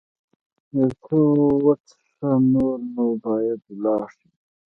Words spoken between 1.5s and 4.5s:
وڅښه، نور نو باید ولاړ شم.